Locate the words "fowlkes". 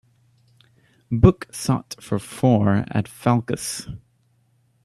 3.05-3.87